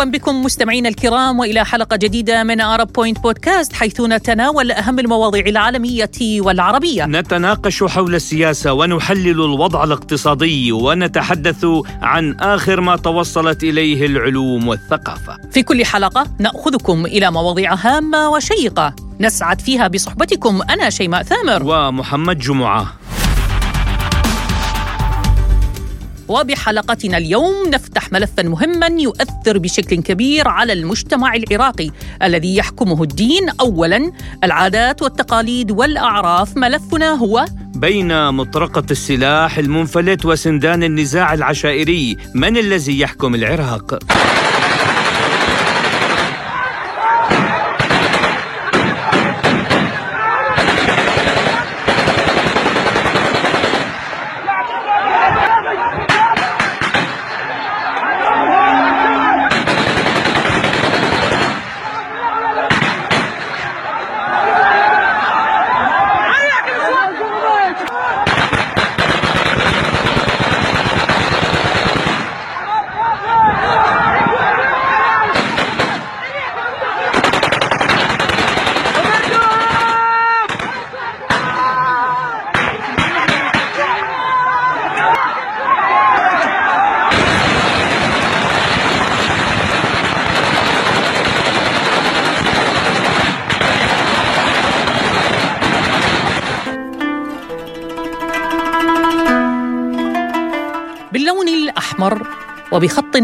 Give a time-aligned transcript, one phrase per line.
[0.00, 5.46] مرحبا بكم مستمعينا الكرام وإلى حلقة جديدة من ارب بوينت بودكاست حيث نتناول أهم المواضيع
[5.46, 7.04] العالمية والعربية.
[7.06, 11.66] نتناقش حول السياسة ونحلل الوضع الاقتصادي ونتحدث
[12.02, 15.36] عن آخر ما توصلت إليه العلوم والثقافة.
[15.52, 22.38] في كل حلقة نأخذكم إلى مواضيع هامة وشيقة نسعد فيها بصحبتكم أنا شيماء ثامر ومحمد
[22.38, 22.86] جمعة.
[26.30, 31.90] وبحلقتنا اليوم نفتح ملفا مهما يؤثر بشكل كبير على المجتمع العراقي
[32.22, 33.48] الذي يحكمه الدين.
[33.60, 34.12] اولا
[34.44, 36.56] العادات والتقاليد والأعراف.
[36.56, 43.98] ملفنا هو بين مطرقة السلاح المنفلت وسندان النزاع العشائري من الذي يحكم العراق؟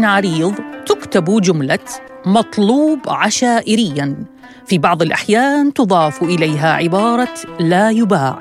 [0.05, 0.53] عريض
[0.85, 1.79] تكتب جملة
[2.25, 4.15] مطلوب عشائريا.
[4.65, 8.39] في بعض الأحيان تضاف إليها عبارة لا يباع.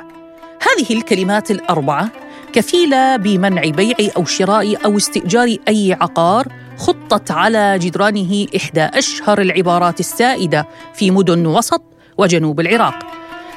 [0.62, 2.08] هذه الكلمات الأربعة
[2.53, 6.48] كفيلة بمنع بيع أو شراء أو استئجار أي عقار
[6.78, 11.82] خطت على جدرانه إحدى أشهر العبارات السائدة في مدن وسط
[12.19, 12.98] وجنوب العراق.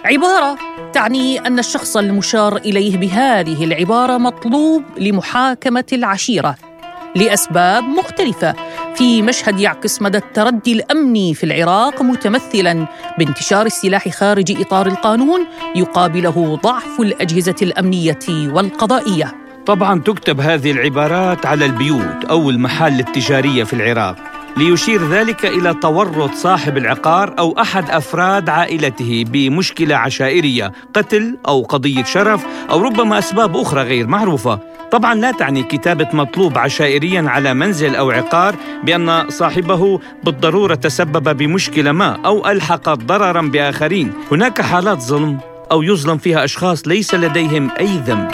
[0.05, 0.57] عبارة
[0.93, 6.68] تعني أن الشخص المشار إليه بهذه العبارة مطلوب لمحاكمة العشيرة.
[7.15, 8.55] لأسباب مختلفة.
[8.95, 12.87] في مشهد يعكس مدى التردي الأمني في العراق متمثلا
[13.17, 19.35] بانتشار السلاح خارج إطار القانون يقابله ضعف الأجهزة الأمنية والقضائية.
[19.65, 24.15] طبعا تكتب هذه العبارات على البيوت أو المحال التجارية في العراق
[24.57, 32.03] ليشير ذلك إلى تورط صاحب العقار أو أحد أفراد عائلته بمشكلة عشائرية قتل أو قضية
[32.03, 34.59] شرف أو ربما أسباب أخرى غير معروفة.
[34.91, 41.91] طبعا لا تعني كتابة مطلوب عشائريا على منزل أو عقار بأن صاحبه بالضرورة تسبب بمشكلة
[41.91, 44.11] ما أو ألحق ضررا بآخرين.
[44.31, 45.37] هناك حالات ظلم
[45.71, 48.31] أو يظلم فيها أشخاص ليس لديهم أي ذنب.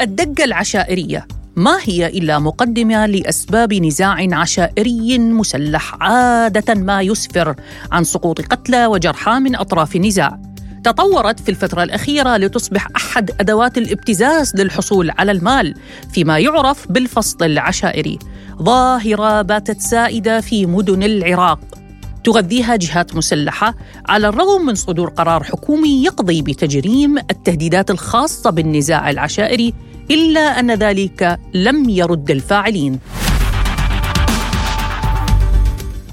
[0.00, 1.26] الدقة العشائرية.
[1.56, 7.54] ما هي إلا مقدمة لأسباب نزاع عشائري مسلح عادة ما يسفر
[7.92, 10.38] عن سقوط قتلى وجرحى من أطراف النزاع
[10.86, 15.74] تطورت في الفترة الأخيرة لتصبح أحد أدوات الابتزاز للحصول على المال
[16.12, 18.18] فيما يعرف بالفصل العشائري.
[18.62, 21.58] ظاهرة باتت سائدة في مدن العراق.
[22.24, 23.74] تغذيها جهات مسلحة
[24.08, 29.74] على الرغم من صدور قرار حكومي يقضي بتجريم التهديدات الخاصة بالنزاع العشائري
[30.10, 32.98] إلا أن ذلك لم يرد الفاعلين.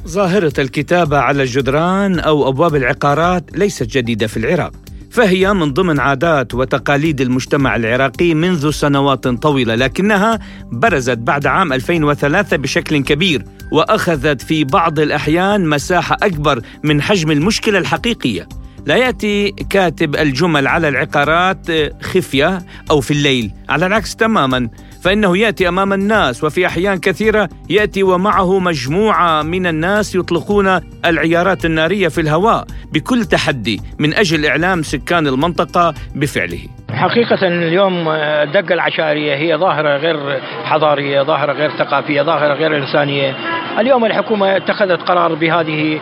[0.08, 4.72] ظاهرة الكتابة على الجدران أو أبواب العقارات ليست جديدة في العراق
[5.12, 10.40] فهي من ضمن عادات وتقاليد المجتمع العراقي منذ سنوات طويلة لكنها
[10.72, 17.80] برزت بعد عام 2003 بشكل كبير وأخذت في بعض الأحيان مساحة أكبر من حجم المشكلة
[17.80, 18.48] الحقيقية.
[18.86, 21.68] لا يأتي كاتب الجمل على العقارات
[22.02, 24.70] خفية أو في الليل على العكس تماما.
[25.04, 32.08] فإنه يأتي أمام الناس وفي أحيان كثيرة يأتي ومعه مجموعة من الناس يطلقون العيارات النارية
[32.08, 36.68] في الهواء بكل تحدي من أجل إعلام سكان المنطقة بفعله.
[36.96, 43.34] حقيقة اليوم الدقة العشائرية هي ظاهرة غير حضارية ظاهرة غير ثقافية ظاهرة غير إنسانية.
[43.80, 46.00] اليوم الحكومة اتخذت قرار بهذه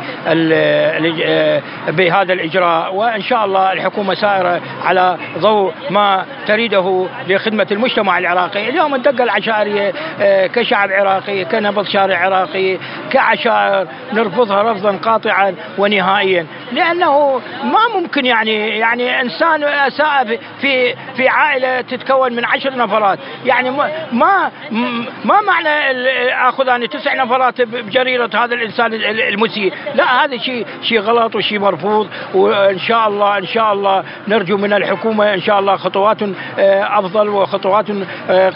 [1.87, 8.69] بهذا الإجراء وإن شاء الله الحكومة سائرة على ضوء ما تريده لخدمة المجتمع العراقي.
[8.69, 12.77] اليوم الدقة العشائرية آه، كشعب عراقي كنبض شارع عراقي
[13.11, 16.45] كعشائر نرفضها رفضا قاطعا ونهائيا.
[16.71, 20.80] لأنه ما ممكن يعني يعني إنسان ساء في
[21.15, 23.19] في عائلة تتكون من عشر نفرات.
[23.45, 23.71] يعني
[24.11, 24.51] ما
[25.25, 26.01] ما معنى
[26.31, 32.07] اخذ أنا تسع نفرات بجريرة هذا الإنسان المسيء؟ لا هذا شيء شيء غلط وشيء مرفوض.
[32.33, 36.17] وإن شاء الله إن شاء الله نرجو من الحكومة إن شاء الله خطوات
[36.59, 37.85] أفضل وخطوات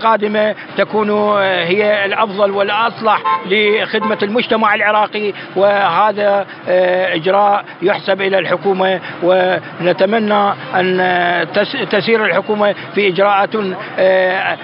[0.04, 1.10] قادمة تكون
[1.42, 5.34] هي الأفضل والأصلح لخدمة المجتمع العراقي.
[5.56, 6.46] وهذا
[7.14, 9.00] إجراء يحسب إلى الحكومة.
[9.24, 11.48] ونتمنى أن
[11.92, 13.50] تسير الحكومة في إجراءات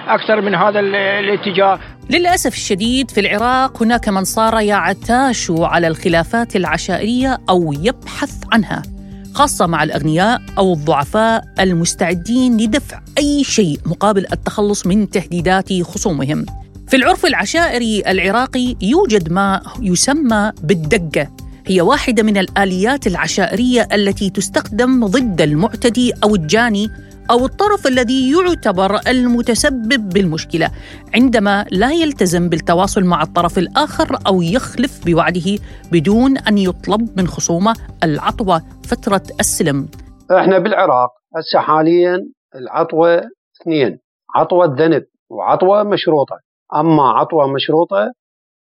[0.08, 1.78] أكثر من هذا الاتجاه
[2.10, 8.82] للأسف الشديد في العراق هناك من صار يعتاش على الخلافات العشائرية أو يبحث عنها
[9.34, 16.46] خاصة مع الأغنياء أو الضعفاء المستعدين لدفع أي شيء مقابل التخلص من تهديدات خصومهم.
[16.88, 21.28] في العرف العشائري العراقي يوجد ما يسمى بالدقة
[21.66, 26.90] هي واحدة من الآليات العشائرية التي تستخدم ضد المعتدي أو الجاني
[27.30, 30.70] أو الطرف الذي يعتبر المتسبب بالمشكلة
[31.14, 35.58] عندما لا يلتزم بالتواصل مع الطرف الآخر أو يخلف بوعده
[35.92, 37.74] بدون أن يطلب من خصومه
[38.04, 39.88] العطوه فترة السلم.
[40.30, 42.18] إحنا بالعراق هسه حاليا
[42.54, 43.22] العطوه
[43.62, 43.98] اثنين
[44.34, 46.36] عطوه ذنب وعطوه مشروطة
[46.74, 48.12] أما عطوه مشروطة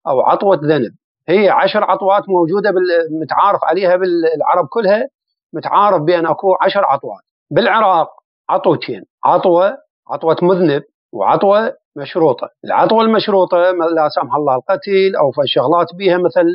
[0.07, 0.91] أو عطوه ذنب
[1.29, 2.73] هي عشر عطوات موجودة
[3.21, 5.07] متعارف عليها بالعرب كلها
[5.53, 7.21] متعارف بان أكو عشر عطوات
[7.51, 8.20] بالعراق
[8.51, 9.77] عطوتين عطوة
[10.09, 10.83] عطوة مذنب
[11.13, 13.57] وعطوة مشروطة، العطوة المشروطة
[13.95, 16.45] لا سمح الله القتل أو شغلات بيها مثل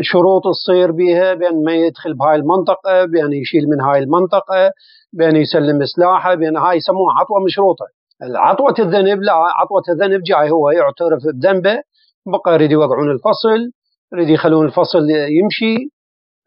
[0.00, 4.70] شروط تصير بيها بان ما يدخل بهاي المنطقة، بان يشيل من هاي المنطقة،
[5.12, 7.84] بان يسلم سلاحه، بان هاي يسموها عطوة مشروطة.
[8.22, 11.82] العطوة الذنب لا عطوة الذنب جاي هو يعترف بذنبه
[12.26, 13.70] بقى يريد يوقعون الفصل،
[14.12, 15.90] يريد يخلون الفصل يمشي،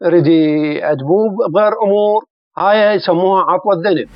[0.02, 2.24] يريد يأدبوه بغير أمور،
[2.58, 4.08] هاي يسموها عطوة الذنب.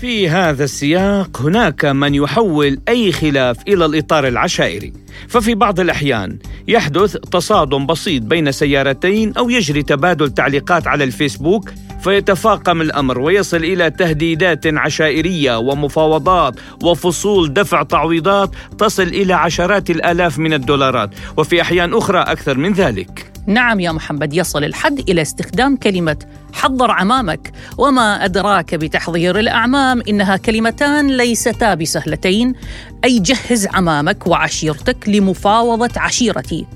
[0.00, 4.92] في هذا السياق هناك من يحول أي خلاف إلى الإطار العشائري.
[5.28, 12.80] ففي بعض الأحيان يحدث تصادم بسيط بين سيارتين أو يجري تبادل تعليقات على الفيسبوك فيتفاقم
[12.80, 21.10] الأمر ويصل إلى تهديدات عشائرية ومفاوضات وفصول دفع تعويضات تصل إلى عشرات الآلاف من الدولارات.
[21.36, 23.37] وفي أحيان أخرى أكثر من ذلك.
[23.48, 26.16] نعم يا محمد يصل الحد إلى استخدام كلمة
[26.52, 32.52] حضر عمامك وما أدراك بتحضير الأعمام إنها كلمتان ليستا بسهلتين
[33.04, 36.66] أي جهز عمامك وعشيرتك لمفاوضة عشيرتي.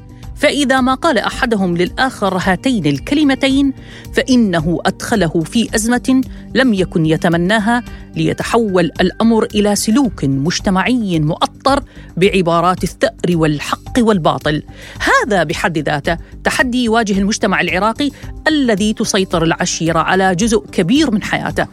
[0.43, 3.73] فإذا ما قال أحدهم للآخر هاتين الكلمتين
[4.15, 6.21] فإنه أدخله في أزمة
[6.55, 7.83] لم يكن يتمناها
[8.17, 11.83] ليتحول الأمر إلى سلوك مجتمعي مؤطر
[12.17, 14.63] بعبارات الثأر والحق والباطل.
[14.99, 18.11] هذا بحد ذاته تحدي يواجه المجتمع العراقي
[18.49, 21.67] الذي تسيطر العشيرة على جزء كبير من حياته.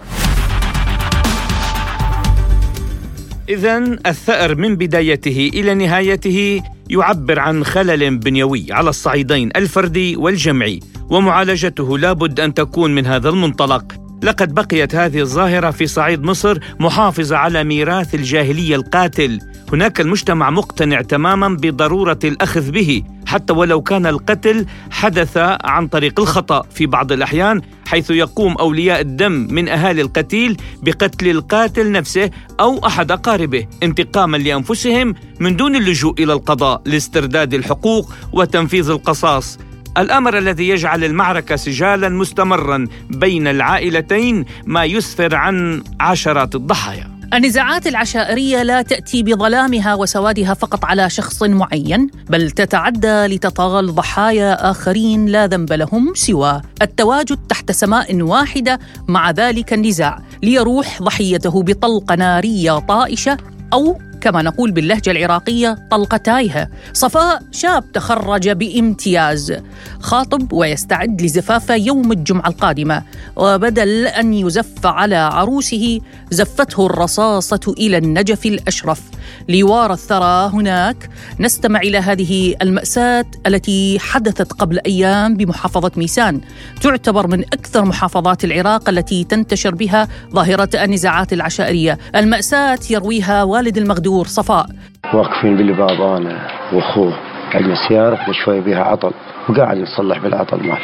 [3.50, 10.80] إذا الثأر من بدايته إلى نهايته يعبر عن خلل بنيوي على الصعيدين الفردي والجمعي
[11.10, 14.09] ومعالجته لابد أن تكون من هذا المنطلق.
[14.24, 19.40] لقد بقيت هذه الظاهرة في صعيد مصر محافظة على ميراث الجاهلية القاتل.
[19.74, 26.62] هناك المجتمع مقتنع تماما بضرورة الأخذ به حتى ولو كان القتل حدث عن طريق الخطأ.
[26.62, 32.30] في بعض الأحيان حيث يقوم أولياء الدم من أهالي القتيل بقتل القاتل نفسه
[32.60, 39.60] أو أحد أقاربه انتقاما لأنفسهم من دون اللجوء إلى القضاء لاسترداد الحقوق وتنفيذ القصاص.
[39.98, 47.20] الأمر الذي يجعل المعركة سجالا مستمرا بين العائلتين ما يسفر عن عشرات الضحايا.
[47.34, 55.26] النزاعات العشائرية لا تأتي بظلامها وسوادها فقط على شخص معين بل تتعدى لتطال ضحايا آخرين
[55.26, 58.80] لا ذنب لهم سوى التواجد تحت سماء واحدة.
[59.08, 63.38] مع ذلك النزاع ليروح ضحيته بطلقة نارية طائشة
[63.74, 69.54] أو كما نقول باللهجة العراقية طلقة تايهة صفاء شاب تخرج بامتياز.
[70.00, 73.04] خاطب ويستعد لزفافه يوم الجمعة القادمة.
[73.36, 76.00] وبدل أن يزف على عروسه
[76.32, 79.02] زفته الرصاصة إلى النجف الأشرف.
[79.50, 81.10] ليوارى الثرى هناك
[81.40, 86.42] نستمع إلى هذه المأساة التي حدثت قبل أيام بمحافظة ميسان.
[86.82, 91.98] تعتبر من أكثر محافظات العراق التي تنتشر بها ظاهرة النزاعات العشائرية.
[92.16, 93.78] المأساة يرويها والد
[94.10, 94.66] المغدور صفاء.
[95.14, 97.14] واقفين بالباب أنا وأخوه.
[97.54, 99.12] عندنا سيارة شوي بها عطل.
[99.50, 100.78] وقاعد نصلح بالعطل ماله.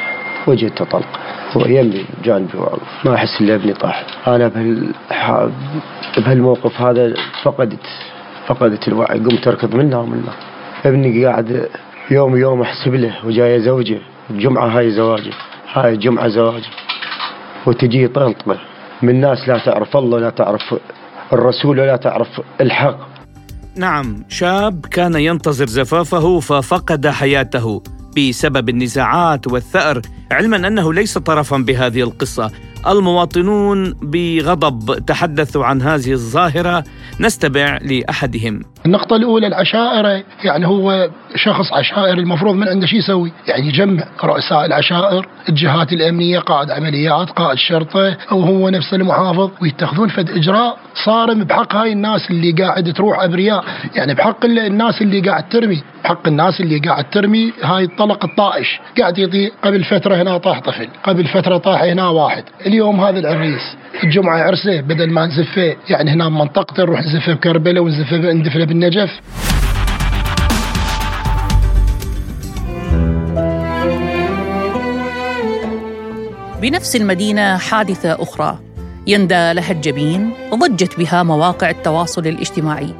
[0.47, 1.07] وجدت طلق.
[1.53, 2.57] هو يمي جانبي
[3.05, 4.03] ما أحس إلا ابني طاح.
[4.27, 4.51] أنا
[6.17, 7.13] بهالموقف هذا
[7.43, 7.85] فقدت
[8.47, 9.19] فقدت الوعي.
[9.19, 10.33] قمت أركض منها ومنها.
[10.85, 11.69] ابني قاعد
[12.11, 13.99] يوم يوم احسب له وجاي زوجه.
[14.29, 15.33] الجمعة هاي زواجه.
[15.73, 16.71] هاي الجمعة زواجه.
[17.65, 18.57] وتجي طلطمة
[19.01, 20.75] من ناس لا تعرف الله لا تعرف
[21.33, 23.14] الرسول ولا تعرف الحق.
[23.75, 27.83] نعم شاب كان ينتظر زفافه ففقد حياته
[28.17, 30.01] بسبب النزاعات والثأر
[30.31, 32.51] علما أنه ليس طرفا بهذه القصة.
[32.87, 36.83] المواطنون بغضب تحدثوا عن هذه الظاهرة
[37.19, 38.61] نستمع لأحدهم.
[38.85, 44.65] النقطة الأولى العشائر يعني هو شخص عشائري المفروض من عنده شو يسوي؟ يعني يجمع رؤساء
[44.65, 51.43] العشائر، الجهات الأمنية، قائد عمليات، قائد شرطة أو هو نفسه المحافظ ويتخذون فد إجراء صارم
[51.43, 53.63] بحق هاي الناس اللي قاعد تروح أبرياء،
[53.95, 59.17] يعني بحق الناس اللي قاعد ترمي، بحق الناس اللي قاعد ترمي هاي الطلق الطائش، قاعد
[59.17, 62.43] يطي قبل فترة هنا طاح طفل، قبل فترة طاح هنا واحد،
[62.75, 63.61] اليوم هذا العريس
[64.03, 69.09] الجمعة عرسة بدل ما نزفه يعني هنا منطقته نروح نزفه بكربلاء ونزفه ندفله بالنجف.
[76.61, 78.59] بنفس المدينة حادثة أخرى
[79.07, 82.93] يندى لها الجبين ضجت بها مواقع التواصل الاجتماعي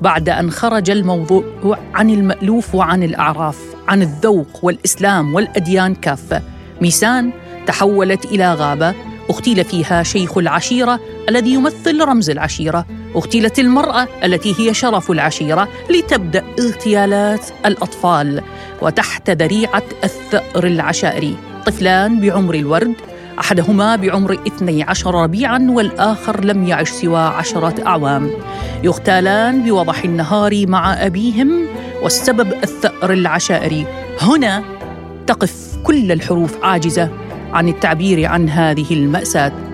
[0.00, 3.58] بعد أن خرج الموضوع عن المألوف وعن الأعراف
[3.88, 6.42] عن الذوق والإسلام والأديان كافة.
[6.80, 7.32] ميسان
[7.66, 8.94] تحولت إلى غابة
[9.30, 12.86] اغتيل فيها شيخ العشيرة الذي يمثل رمز العشيرة.
[13.16, 18.42] اغتيلت المرأة التي هي شرف العشيرة لتبدأ اغتيالات الأطفال
[18.82, 21.36] وتحت ذريعة الثأر العشائري.
[21.66, 22.94] طفلان بعمر الورد
[23.40, 28.30] أحدهما بعمر 12 ربيعا والآخر لم يعش سوى عشرة أعوام.
[28.84, 31.66] يغتالان بوضح النهار مع أبيهم
[32.02, 33.86] والسبب الثأر العشائري.
[34.20, 34.64] هنا
[35.26, 37.27] تقف كل الحروف عاجزة.
[37.52, 39.67] عن التعبير عن هذه المأساة.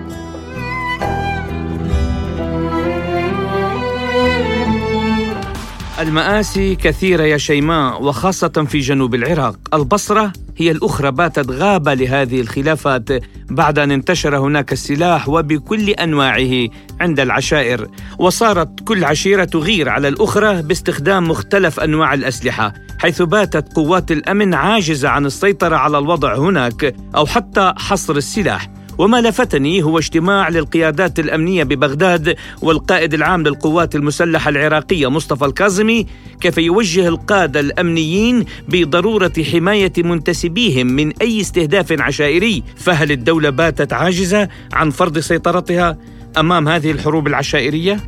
[6.05, 9.55] المآسي كثيرة يا شيماء وخاصة في جنوب العراق.
[9.73, 13.09] البصرة هي الأخرى باتت غابة لهذه الخلافات
[13.49, 16.69] بعد أن انتشر هناك السلاح وبكل أنواعه
[17.01, 17.87] عند العشائر.
[18.19, 25.09] وصارت كل عشيرة تغير على الأخرى باستخدام مختلف أنواع الأسلحة حيث باتت قوات الأمن عاجزة
[25.09, 28.69] عن السيطرة على الوضع هناك أو حتى حصر السلاح.
[28.97, 36.05] وما لفتني هو اجتماع للقيادات الأمنية ببغداد والقائد العام للقوات المسلحة العراقية مصطفى الكاظمي
[36.41, 44.49] كيف يوجه القادة الأمنيين بضرورة حماية منتسبيهم من أي استهداف عشائري؟ فهل الدولة باتت عاجزة
[44.73, 45.97] عن فرض سيطرتها
[46.37, 47.99] أمام هذه الحروب العشائرية؟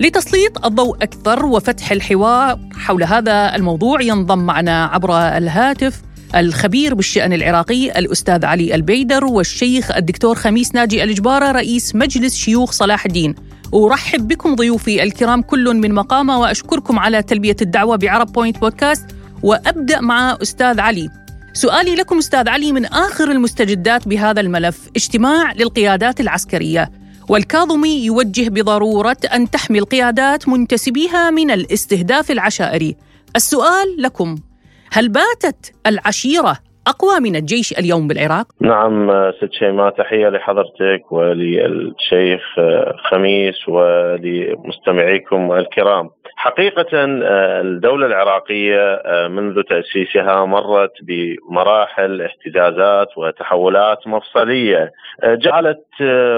[0.00, 7.98] لتسليط الضوء أكثر وفتح الحوار حول هذا الموضوع ينضم معنا عبر الهاتف الخبير بالشأن العراقي
[7.98, 13.34] الأستاذ علي البيدر والشيخ الدكتور خميس ناجي الجبارة رئيس مجلس شيوخ صلاح الدين.
[13.74, 19.06] أرحب بكم ضيوفي الكرام كل من مقامة وأشكركم على تلبية الدعوة بعرب بوينت بودكاست.
[19.42, 21.10] وأبدأ مع أستاذ علي.
[21.52, 26.90] سؤالي لكم أستاذ علي من آخر المستجدات بهذا الملف اجتماع للقيادات العسكرية.
[27.28, 32.96] والكاظمي يوجه بضرورة أن تحمي القيادات منتسبيها من الاستهداف العشائري.
[33.36, 34.36] السؤال لكم
[34.92, 42.42] هل باتت العشيرة أقوى من الجيش اليوم بالعراق؟ نعم ست شيماء تحية لحضرتك وللشيخ
[43.10, 46.86] خميس ولمستمعيكم الكرام حقيقة
[47.60, 54.92] الدولة العراقية منذ تأسيسها مرت بمراحل اهتزازات وتحولات مفصلية
[55.24, 55.84] جعلت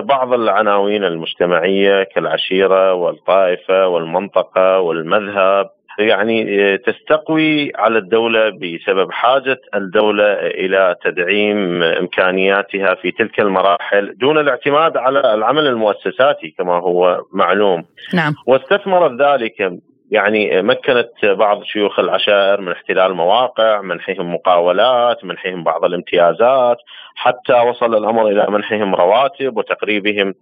[0.03, 10.33] بعض العناوين المجتمعية كالعشيرة والطائفة والمنطقة والمذهب يعني آه، تستقوي على الدولة بسبب حاجة الدولة
[10.33, 17.85] إلى تدعيم إمكانياتها في تلك المراحل دون الاعتماد على العمل المؤسساتي كما هو معلوم.
[18.15, 18.35] نعم.
[18.47, 19.81] واستثمرت ذلك
[20.11, 26.77] يعني مكنت بعض شيوخ العشائر من احتلال مواقع منحهم مقاولات منحهم بعض الامتيازات
[27.15, 30.35] حتى وصل الأمر إلى منحهم رواتب وتقريبهم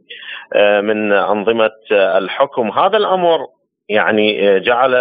[0.54, 2.70] آه، من أنظمة الحكم.
[2.70, 3.38] هذا الأمر
[3.88, 4.94] يعني آه، جعل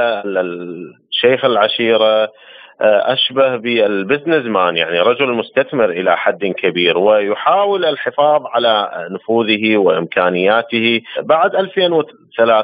[1.13, 2.31] الشيخ العشيرة
[2.81, 11.01] آه، أشبه بالبزنس مان يعني رجل مستثمر إلى حد كبير ويحاول الحفاظ على نفوذه وإمكانياته.
[11.21, 12.13] بعد 2003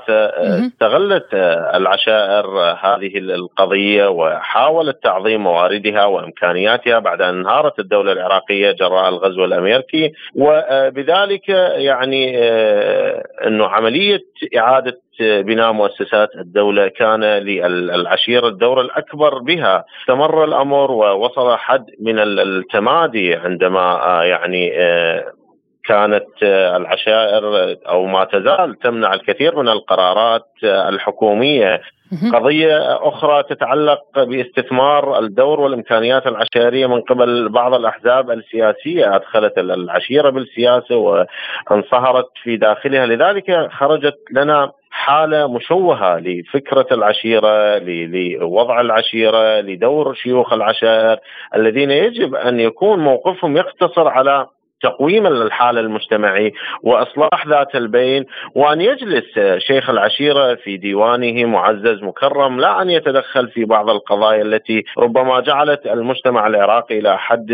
[0.09, 1.27] آه، استغلت
[1.75, 2.45] العشائر
[2.81, 10.11] هذه القضية وحاولت تعظيم مواردها وإمكانياتها بعد أن انهارت الدولة العراقية جراء الغزو الأمريكي.
[10.35, 12.37] وبذلك يعني
[13.47, 14.19] إنه عملية
[14.57, 19.83] إعادة بناء مؤسسات الدولة كان للعشيرة الدور الأكبر بها.
[20.01, 25.25] استمر الأمر ووصل حد من التمادي عندما آه، يعني آه،
[25.85, 26.25] كانت
[26.75, 31.81] العشائر أو ما تزال تمنع الكثير من القرارات الحكومية.
[32.33, 39.15] قضية أخرى تتعلق باستثمار الدور والإمكانيات العشائرية من قبل بعض الأحزاب السياسية.
[39.15, 40.95] أدخلت العشيرة بالسياسة
[41.69, 43.05] وانصهرت في داخلها.
[43.05, 51.17] لذلك خرجت لنا حالة مشوهة لفكرة العشيرة لوضع العشيرة لدور شيوخ العشائر
[51.55, 54.47] الذين يجب أن يكون موقفهم يقتصر على
[54.83, 58.25] تقويم الحالة المجتمعي وإصلاح ذات البين
[58.55, 64.83] وأن يجلس شيخ العشيرة في ديوانه معزز مكرم لا أن يتدخل في بعض القضايا التي
[64.97, 67.53] ربما جعلت المجتمع العراقي إلى حد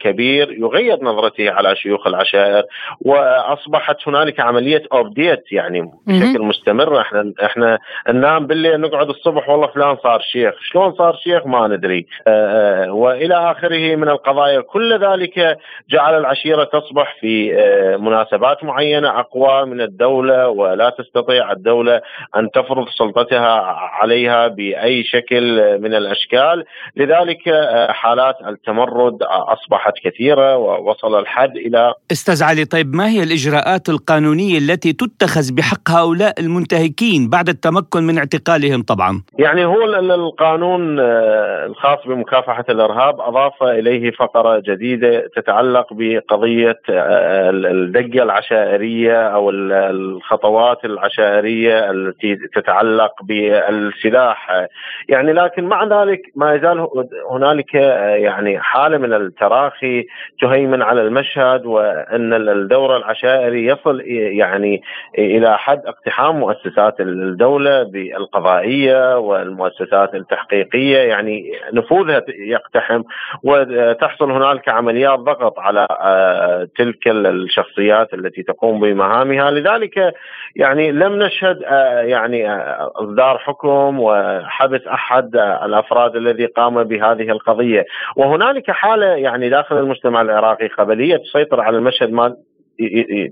[0.00, 2.64] كبير يغير نظرته على شيوخ العشائر
[3.00, 7.00] وأصبحت هنالك عملية أوبديت يعني بشكل مستمر.
[7.00, 12.06] إحنا إحنا ننام بالليل نقعد الصبح والله فلان صار شيخ شلون صار شيخ ما ندري.
[12.26, 14.60] آه، آه، وإلى آخره من القضايا.
[14.60, 15.58] كل ذلك
[15.90, 22.00] جعل العشيرة تصبح في آه، مناسبات معينة أقوى من الدولة ولا تستطيع الدولة
[22.36, 23.60] أن تفرض سلطتها
[24.00, 26.64] عليها بأي شكل من الأشكال،
[26.96, 33.88] لذلك آه، حالات التمرد أصبحت كثيرة ووصل الحد إلى أستاذ علي طيب ما هي الإجراءات
[33.88, 41.66] القانونية التي تتخذ بحق هؤلاء المنتهكين بعد التمكن من اعتقالهم طبعا؟ يعني هو القانون آه،
[41.66, 50.84] الخاص بمكافحة الإرهاب أضاف إليه فقره جديدة تتعلق بقضية قضيه آه، الدقة العشائرية أو الخطوات
[50.84, 54.66] العشائرية التي تتعلق بالسلاح.
[55.08, 56.88] يعني لكن مع ذلك ما يزال
[57.30, 60.06] هنالك آه، يعني حالة من التراخي
[60.40, 64.82] تهيمن على المشهد وإن الدور العشائري يصل يعني
[65.18, 70.98] إلى حد اقتحام مؤسسات الدولة بالقضائية والمؤسسات التحقيقية.
[70.98, 73.02] يعني نفوذها يقتحم
[73.42, 76.37] وتحصل هنالك عمليات ضغط على آه،
[76.76, 79.50] تلك الشخصيات التي تقوم بمهامها.
[79.50, 80.14] لذلك
[80.56, 87.84] يعني لم نشهد آه، يعني آه، إصدار حكم وحبس أحد الأفراد الذي قام بهذه القضية.
[88.16, 92.36] وهنالك حالة يعني داخل المجتمع العراقي قبليه تسيطر على المشهد ما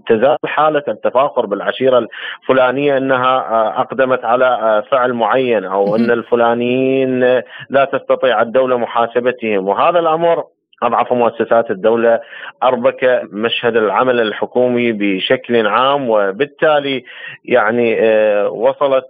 [0.09, 2.07] تزال حالة التفاخر بالعشيرة
[2.43, 7.21] الفلانية أنها آه، أقدمت على فعل معين أو أن الفلانيين
[7.71, 9.69] لا تستطيع الدولة محاسبتهم.
[9.69, 10.45] وهذا الأمر
[10.83, 12.21] أضعف مؤسسات الدولة
[12.63, 17.05] أربك مشهد العمل الحكومي بشكل عام وبالتالي
[17.45, 19.07] يعني آه، وصلت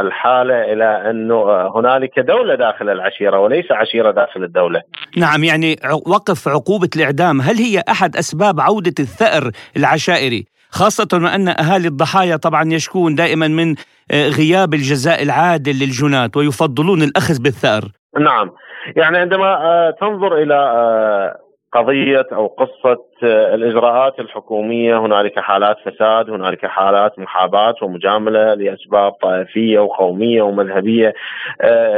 [0.00, 4.82] الحالة إلى أنه هنالك دولة داخل العشيرة وليس عشيرة داخل الدولة.
[5.16, 11.88] نعم يعني وقف عقوبة الإعدام هل هي أحد أسباب عودة الثأر العشائري؟ خاصة وأن أهالي
[11.88, 13.74] الضحايا طبعا يشكون دائما من
[14.10, 18.50] آه، غياب الجزاء العادل للجنات ويفضلون الأخذ بالثأر نعم.
[18.96, 21.36] يعني عندما آه، تنظر إلى آه،
[21.72, 29.78] قضية أو قصة آه، الإجراءات الحكومية هنالك حالات فساد هنالك حالات محاباة ومجاملة لأسباب طائفية
[29.78, 31.14] وقومية ومذهبية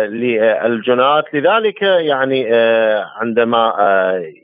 [0.07, 1.25] للجنات.
[1.35, 2.49] لذلك يعني
[3.17, 3.75] عندما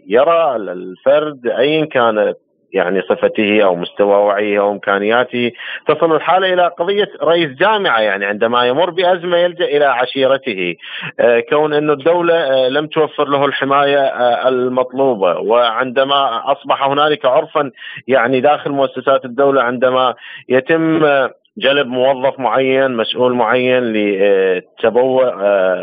[0.06, 2.36] يرى الفرد ايا كانت
[2.72, 5.52] يعني صفته أو مستوى وعيه أو إمكانياته
[5.86, 10.76] تصل الحالة إلى قضية رئيس جامعة يعني عندما يمر بأزمة يلجأ إلى عشيرته.
[11.20, 15.38] آه، كون انه الدولة آه، لم توفر له الحماية آه، المطلوبة.
[15.38, 17.70] وعندما أصبح هنالك عرفا
[18.08, 20.14] يعني داخل مؤسسات الدولة عندما
[20.48, 21.28] يتم
[21.58, 25.32] جلب موظف معين مسؤول معين لتبوء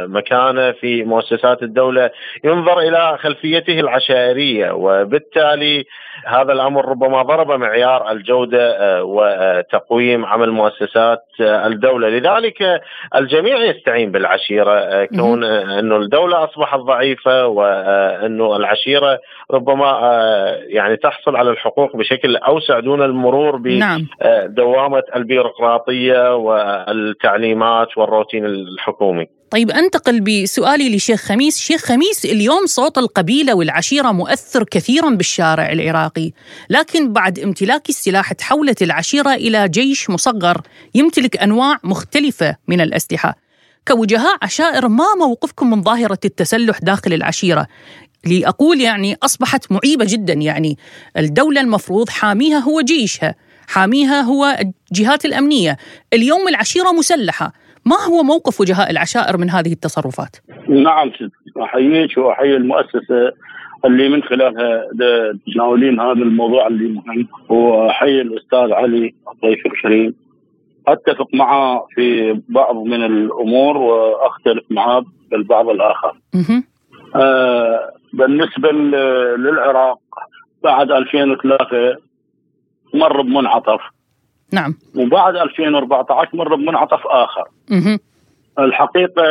[0.07, 2.09] مكانه في مؤسسات الدولة
[2.43, 4.71] ينظر إلى خلفيته العشائرية.
[4.71, 5.85] وبالتالي
[6.25, 12.81] هذا الأمر ربما ضرب معيار الجودة آه، وتقويم عمل مؤسسات آه، الدولة، لذلك
[13.15, 19.19] الجميع يستعين بالعشيرة آه، كون إنه الدولة أصبحت ضعيفة وانه العشيرة
[19.51, 19.86] ربما
[20.67, 25.01] يعني تحصل على الحقوق بشكل أوسع دون المرور بدوامه نعم.
[25.15, 29.25] البيروقراطية والتعليمات والروتين الحكومي.
[29.51, 36.31] طيب أنتقل بسؤالي لشيخ خميس، شيخ خميس اليوم صوت القبيلة والعشيرة مؤثر كثيرا بالشارع العراقي،
[36.69, 40.62] لكن بعد امتلاك السلاح تحولت العشيرة إلى جيش مصغر
[40.95, 43.36] يمتلك أنواع مختلفة من الأسلحة.
[43.88, 47.67] كوجهاء عشائر ما موقفكم من ظاهرة التسلح داخل العشيرة؟
[48.31, 50.77] لأقول يعني أصبحت معيبة جدا يعني.
[51.17, 53.35] الدولة المفروض حاميها هو جيشها
[53.67, 54.57] حاميها هو
[54.91, 55.77] الجهات الأمنية.
[56.13, 57.53] اليوم العشيرة مسلحة.
[57.85, 60.35] ما هو موقف وجهاء العشائر من هذه التصرفات؟
[60.69, 61.11] نعم
[61.63, 63.31] أحييك وأحيي المؤسسة
[63.85, 64.83] اللي من خلالها
[65.53, 67.27] تناولين هذا الموضوع اللي مهم.
[67.49, 70.15] وأحيي الأستاذ علي الضيف الكريم.
[70.88, 76.17] أتفق معه في بعض من الأمور وأختلف معه بالبعض الآخر.
[77.15, 78.71] آه بالنسبة
[79.38, 79.99] للعراق
[80.63, 81.97] بعد 2003
[82.93, 83.82] مر بمنعطف.
[84.54, 84.73] نعم.
[84.97, 87.43] وبعد 2014 مر بمنعطف آخر.
[87.71, 87.99] مه.
[88.60, 89.23] الحقيقة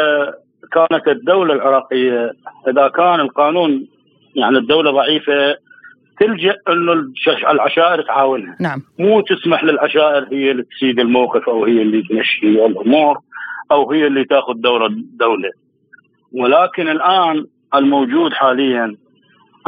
[0.73, 2.33] كانت الدولة العراقية
[2.69, 3.87] إذا كان القانون
[4.37, 5.57] يعني الدولة ضعيفة
[6.21, 6.93] تلجأ إنه
[7.51, 8.57] العشائر تعاونها.
[8.61, 8.83] نعم.
[8.99, 13.19] مو تسمح للعشائر هي اللي تسيد الموقف أو هي اللي تمشي الأمور
[13.73, 15.51] أو هي اللي تاخذ دور الدولة
[16.33, 17.47] ولكن الآن
[17.79, 18.97] الموجود حاليا.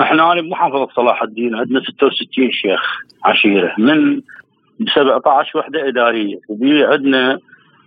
[0.00, 2.80] إحنا أنا بمحافظة صلاح الدين عندنا 66 شيخ
[3.24, 4.20] عشيرة من
[4.94, 6.38] 17 وحدة إدارية.
[6.48, 7.38] وبي عندنا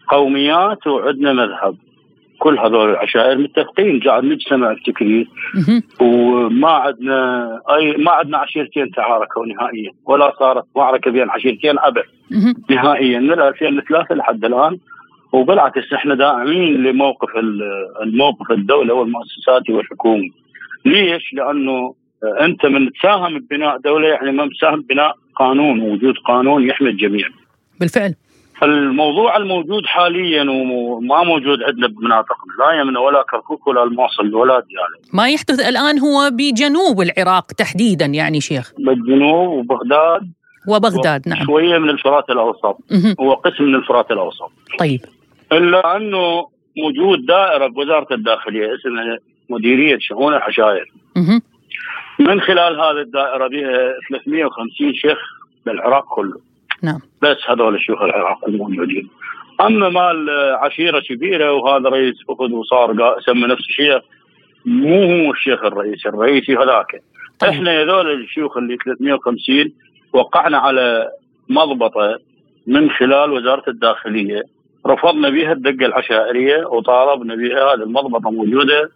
[0.08, 1.76] قوميات وعندنا مذهب.
[2.40, 4.00] كل هذول العشائر متفقين.
[4.00, 5.28] قاعد نجتمع بتكرير.
[5.68, 5.84] مه.
[6.02, 9.92] وما عندنا اي ما عندنا عشيرتين تعاركوا نهائيا.
[10.06, 12.04] ولا صارت معركة بين عشيرتين أبد.
[12.70, 13.20] نهائيا.
[13.20, 14.78] من 2003 لحد الآن
[15.32, 20.32] وبالعكس إحنا داعمين لموقف ال- الموقف الدولة والمؤسساتي والحكومي.
[20.86, 21.94] ليش؟ لأنه
[22.42, 27.28] أنت من تساهم ببناء دولة يعني ما مساهم ببناء قانون ووجود قانون يحمي الجميع.
[27.80, 28.16] بالفعل
[28.64, 35.10] الموضوع الموجود حاليا وما موجود عندنا بمناطقنا لا يمنى ولا كركوك ولا الموصل ولا ديالى
[35.14, 40.32] ما يحدث الآن هو بجنوب العراق تحديدا يعني شيخ بالجنوب وبغداد
[40.68, 43.16] وبغداد نعم شوية من الفرات الأوسط مه.
[43.20, 45.02] هو قسم من الفرات الأوسط طيب
[45.52, 49.18] إلا أنه موجود دائرة بوزاره الداخلية اسمها
[49.50, 50.92] مديرية شؤون العشائر.
[52.20, 55.18] من خلال هذه الدائرة بها 350 شيخ
[55.66, 56.40] بالعراق كله.
[56.84, 57.00] نعم.
[57.22, 59.10] بس هذول شيوخ العراق الموجودين.
[59.62, 64.02] أما مال عشيرة كبيرة وهذا رئيس أخذ وصار سمى نفسه شيخ
[64.66, 67.02] مو هو الشيخ الرئيسي الرئيسي هذاك.
[67.40, 67.50] طيب.
[67.50, 69.74] إحنا هذول الشيوخ اللي 350
[70.14, 71.10] وقعنا على
[71.50, 72.20] مضبطة
[72.68, 74.44] من خلال وزارة الداخلية
[74.90, 78.90] رفضنا بها الدقة العشائرية وطالبنا بها هذه المضبطه موجوده.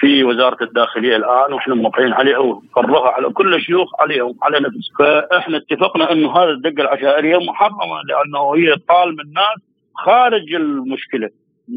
[0.00, 5.56] في وزارة الداخلية الآن وإحنا موقعين عليها وقررها على كل الشيوخ عليهم على نفس فإحنا
[5.56, 9.58] اتفقنا إنه هذه الدقة العشائرية محرمة لأنه هي طال الناس
[9.94, 11.28] خارج المشكلة.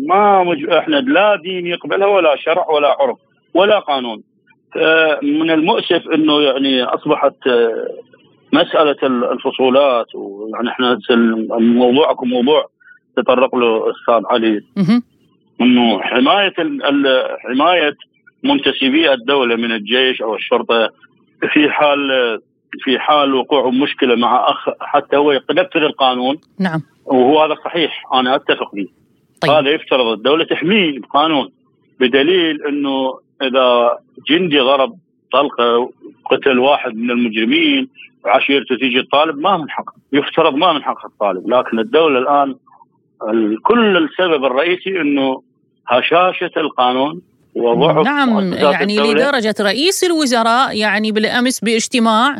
[0.08, 0.70] ما مج...
[0.70, 3.18] إحنا لا دين يقبلها ولا شرع ولا عرف
[3.54, 4.24] ولا قانون.
[5.24, 7.88] من المؤسف إنه يعني أصبحت آه،
[8.54, 11.00] مسألة ال- الفصولات ويعني إحنا
[11.60, 12.66] موضوعكم موضوع
[13.18, 14.62] تطرق له أستاذ علي.
[15.62, 16.54] إنه حماية
[17.40, 17.96] حماية
[18.44, 20.90] منتسبي الدولة من الجيش أو الشرطة
[21.54, 22.00] في حال
[22.84, 26.38] في حال وقوع مشكلة مع أخ حتى هو ينفذ القانون.
[26.60, 26.82] نعم.
[27.06, 28.88] وهو هذا صحيح أنا أتفق به
[29.42, 29.52] طيب.
[29.52, 31.50] هذا يفترض الدولة تحميه بقانون
[32.00, 33.98] بدليل إنه إذا
[34.30, 34.96] جندي ضرب
[35.32, 35.92] طلقة
[36.26, 37.88] قتل واحد من المجرمين
[38.26, 42.58] وعشيرته تيجي الطالب ما من حقه يفترض ما من حق الطالب لكن الدولة الآن ال-
[43.64, 45.42] كل السبب الرئيسي إنه
[45.88, 47.22] هشاشة القانون
[47.56, 49.14] وضعف نعم يعني الدولة.
[49.14, 52.38] لدرجة رئيس الوزراء يعني بالأمس باجتماع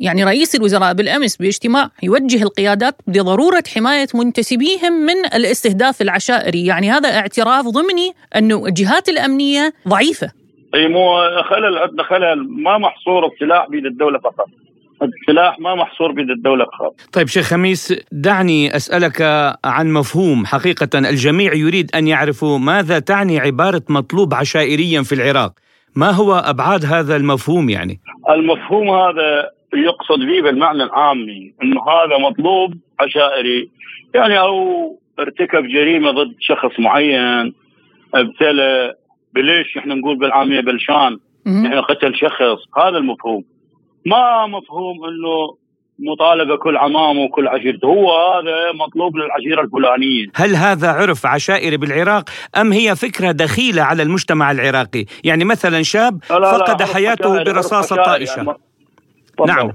[0.00, 6.66] يعني رئيس الوزراء بالأمس باجتماع يوجه القيادات بضرورة حماية منتسبيهم من الاستهداف العشائري.
[6.66, 10.30] يعني هذا اعتراف ضمني أنه الجهات الأمنية ضعيفة.
[10.74, 11.02] أي مو
[11.42, 14.48] خلل عندنا خلل ما محصور السلاح بيد الدولة فقط.
[15.02, 19.22] السلاح ما محصور بيد الدولة فقط طيب شيخ خميس دعني أسألك
[19.64, 20.46] عن مفهوم.
[20.46, 25.52] حقيقة الجميع يريد أن يعرفوا ماذا تعني عبارة مطلوب عشائريا في العراق.
[25.96, 32.74] ما هو أبعاد هذا المفهوم يعني؟ المفهوم هذا يقصد به بالمعنى العامي إنه هذا مطلوب
[33.00, 33.70] عشائري.
[34.14, 34.56] يعني أو
[35.18, 37.54] ارتكب جريمة ضد شخص معين
[38.14, 38.94] ابتلى
[39.34, 41.18] بليش إحنا نقول بالعامية بلشان.
[41.46, 42.78] يعني قتل شخص.
[42.84, 43.44] هذا المفهوم.
[44.06, 45.62] ما مفهوم إنه
[45.98, 50.26] مطالبة كل عمامة وكل عشيرته هو هذا مطلوب للعشيرة الفلانية.
[50.34, 52.24] هل هذا عرف عشائري بالعراق
[52.56, 57.44] أم هي فكرة دخيلة على المجتمع العراقي؟ يعني مثلا شاب لا لا لا، فقد حياته
[57.44, 58.36] برصاصة طائشة.
[58.36, 58.48] يعني.
[59.46, 59.72] نعم.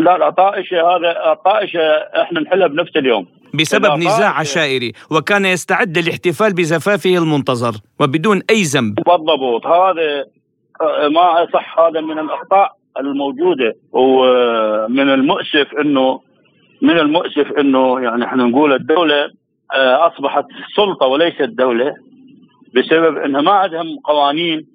[0.00, 1.80] لا لا طائشة هذا طائشة
[2.22, 3.26] إحنا نحلها بنفس اليوم.
[3.54, 8.94] بسبب نزاع عشائري وكان يستعد للاحتفال بزفافه المنتظر وبدون أي ذنب.
[8.94, 9.66] بالضبط.
[9.66, 10.24] هذا
[10.80, 12.77] آه، ما صح هذا من الأخطاء.
[13.00, 13.72] الموجودة.
[13.92, 16.20] ومن المؤسف انه
[16.82, 19.30] من المؤسف إنه يعني إحنا نقول الدولة
[19.74, 20.44] آه، أصبحت
[20.76, 21.94] سلطة وليست دولة
[22.74, 24.66] بسبب إنها ما عندها قوانين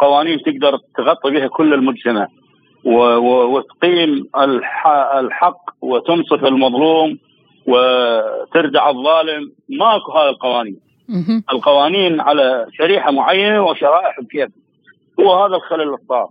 [0.00, 2.26] قوانين تقدر تغطي بها كل المجتمع.
[2.84, 7.18] وتقيم الح- الحق وتنصف المظلوم
[7.66, 9.52] وتردع الظالم.
[9.68, 10.80] ماكو هذه القوانين.
[11.52, 14.48] القوانين على شريحة معينة وشرائح بكيف
[15.20, 16.28] هو هذا الخلل اللي صار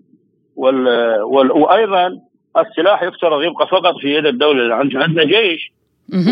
[0.60, 0.88] وال...
[1.22, 1.52] وال...
[1.52, 2.20] وأيضا
[2.58, 5.72] السلاح يفترض يبقى فقط في يد الدولة اللي عندنا جيش.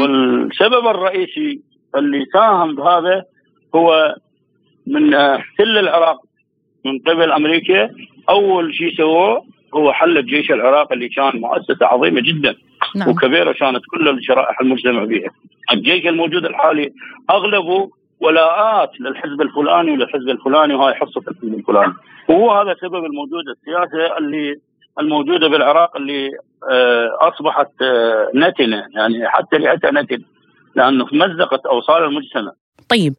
[0.02, 1.62] والسبب الرئيسي
[1.96, 3.24] اللي ساهم بهذا
[3.76, 4.16] هو
[4.88, 6.18] من احتل العراق
[6.86, 7.90] من قبل أمريكا
[8.30, 12.56] أول شيء سووه هو حل الجيش العراقي اللي كان مؤسسة عظيمة جدا
[12.96, 13.10] نعم.
[13.10, 15.30] وكبيرة كانت كل الشرائح المجتمع بها
[15.74, 16.92] الجيش الموجود الحالي
[17.30, 21.94] أغلبه ولاءات للحزب الفلاني وللحزب الفلاني وهاي حصة الحزب الفلاني.
[22.30, 24.56] وهو هذا سبب الموجود السياسة اللي
[25.00, 26.30] الموجوده بالعراق اللي
[26.72, 30.26] آه، أصبحت آه، نتنة يعني حتى لأتى نتنة
[30.76, 32.52] لأنه مزقت أوصال المجتمع.
[32.90, 33.14] طيب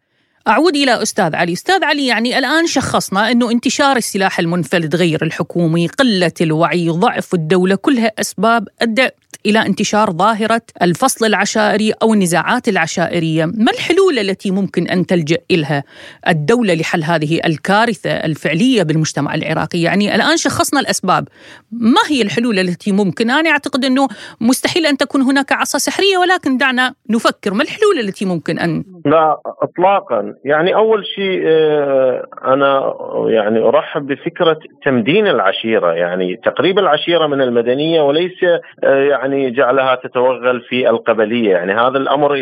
[0.48, 1.52] أعود إلى أستاذ علي.
[1.52, 7.76] أستاذ علي يعني الآن شخصنا أنه انتشار السلاح المنفلت غير الحكومي قلة الوعي ضعف الدولة
[7.76, 9.14] كلها أسباب أدت
[9.46, 15.84] إلى انتشار ظاهرة الفصل العشائري أو النزاعات العشائرية، ما الحلول التي ممكن أن تلجأ إلها.
[16.28, 21.28] الدولة لحل هذه الكارثة الفعلية بالمجتمع العراقي؟ يعني الآن شخصنا الأسباب،
[21.72, 24.08] ما هي الحلول التي ممكن؟ أنا أعتقد أنه
[24.40, 29.36] مستحيل أن تكون هناك عصا سحرية ولكن دعنا نفكر، ما الحلول التي ممكن أن لا
[29.62, 32.94] اطلاقا، يعني أول شيء آه، أنا
[33.28, 38.44] يعني أرحب بفكرة تمدين العشيرة، يعني تقريب العشيرة من المدنية وليس
[38.84, 42.36] آه، يعني جعلها تتوغل في القبلية، يعني هذا الأمر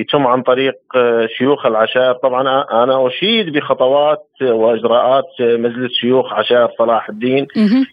[0.00, 0.74] يتم عن طريق
[1.38, 7.46] شيوخ العشائر، طبعا أنا أشيد بخطوات وإجراءات مجلس شيوخ عشائر صلاح الدين.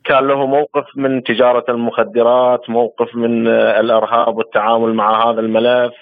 [0.03, 5.93] كان له موقف من تجارة المخدرات، موقف من الإرهاب والتعامل مع هذا الملف،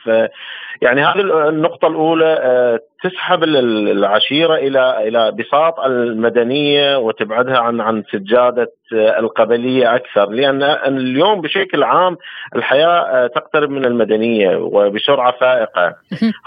[0.82, 9.96] يعني هذه النقطة الأولى تسحب العشيرة إلى إلى بساط المدنية وتبعدها عن عن سجادة القبلية
[9.96, 12.18] أكثر لأن اليوم بشكل عام
[12.56, 15.96] الحياة تقترب من المدنية وبسرعة فائقة.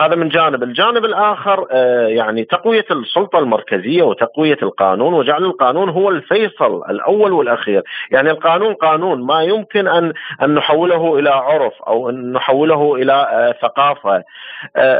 [0.01, 0.63] هذا من جانب.
[0.63, 1.67] الجانب الآخر
[2.09, 7.83] يعني تقوية السلطة المركزية وتقوية القانون وجعل القانون هو الفيصل الأول والأخير.
[8.11, 10.13] يعني القانون قانون ما يمكن ان
[10.43, 14.20] أن نحوله إلى عرف أو أن نحوله إلى ثقافة.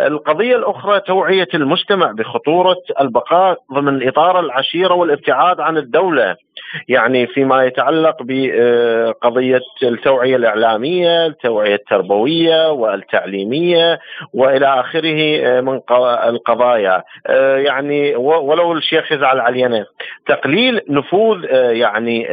[0.07, 6.37] القضية الأخرى توعية توعيه المجتمع بخطورة البقاء ضمن اطار العشيرة والابتعاد عن الدولة.
[6.89, 13.99] يعني فيما يتعلق بقضية التوعية الإعلامية، التوعية التربوية والتعليمية
[14.35, 15.81] وإلى آخره من
[16.29, 17.03] القضايا،
[17.57, 19.85] يعني ولو الشيخ يزعل علينا،
[20.27, 22.27] تقليل نفوذ يعني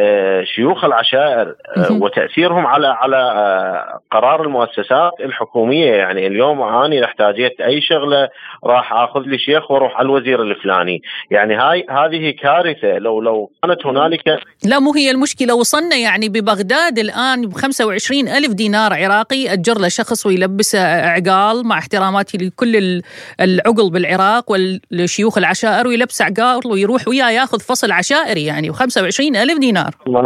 [0.46, 1.56] شيوخ العشائر
[2.02, 8.30] وتأثيرهم على على قرار المؤسسات الحكومية، يعني اليوم اني احتاجيت أي شغلة
[8.64, 12.98] راح آخذ لي شيخ وأروح على الوزير الفلاني، يعني هاي هذه كارثة.
[12.98, 14.22] لو لو كانت هنالك
[14.66, 15.56] لا مو هي المشكلة.
[15.56, 21.78] وصلنا يعني ببغداد الآن ب 25 ألف دينار عراقي أجر له شخص ويلبسه عقال مع
[21.78, 23.02] احتراماتي لكل
[23.42, 29.60] العقل بالعراق والشيوخ العشائر ويلبس عقال ويروح وياه ياخذ فصل عشائري يعني و 25 ألف
[29.60, 29.92] دينار.
[30.08, 30.22] ما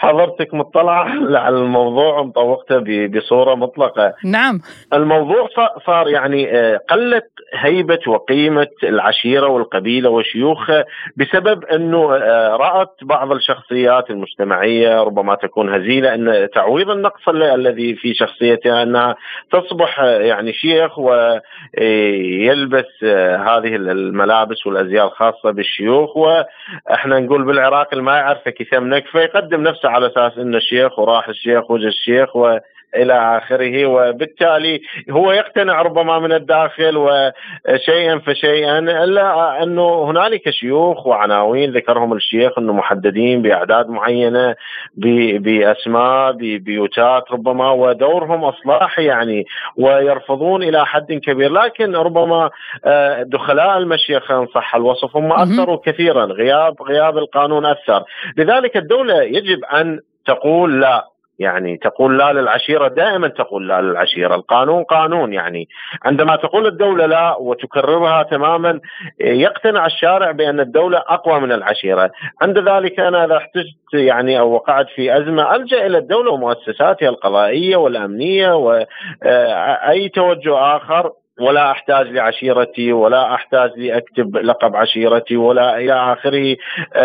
[0.00, 1.08] حضرتك مطلعة
[1.44, 4.14] على الموضوع ومطوقته بصورة مطلقة.
[4.24, 4.60] نعم.
[4.92, 5.48] الموضوع
[5.86, 10.84] صار يعني آه، قلت هيبة وقيمة العشيرة والقبيلة وشيوخها
[11.16, 18.14] بسبب أنه آه، رأت بعض الشخصيات المجتمعية ربما تكون هزيلة أن تعويض النقص الذي في
[18.14, 19.16] شخصيتها أنها
[19.52, 23.04] تصبح آه، يعني شيخ ويلبس
[23.48, 29.89] هذه الملابس والأزياء الخاصة بالشيوخ وإحنا نقول بالعراق اللي ما يعرفه كثم نكفة يقدم نفسه
[29.90, 32.58] على أساس إنه الشيخ وراح الشيخ وجه الشيخ و
[32.96, 41.72] إلى آخره وبالتالي هو يقتنع ربما من الداخل وشيئا فشيئا إلا انه هنالك شيوخ وعناوين
[41.72, 44.54] ذكرهم الشيخ إنه محددين بأعداد معينة
[44.96, 49.44] بأسماء ببيوتات ربما ودورهم اصلاحي يعني
[49.76, 51.52] ويرفضون إلى حد كبير.
[51.52, 52.50] لكن ربما
[52.84, 58.04] آه، دخلاء المشيخه ان صح الوصف هم أثروا كثيرا غياب غياب القانون أثر.
[58.36, 61.09] لذلك الدولة يجب أن تقول لا.
[61.40, 65.68] يعني تقول لا للعشيرة دائما تقول لا للعشيرة، القانون قانون يعني.
[66.04, 68.80] عندما تقول الدولة لا وتكررها تماما
[69.20, 72.10] يقتنع الشارع بأن الدولة أقوى من العشيرة،
[72.42, 77.76] عند ذلك أنا إذا احتجت يعني أو وقعت في أزمة ألجأ إلى الدولة ومؤسساتها القضائية
[77.76, 81.12] والأمنية واي توجه آخر.
[81.40, 86.56] ولا أحتاج لعشيرتي ولا أحتاج لأكتب لقب عشيرتي ولا إلى آخره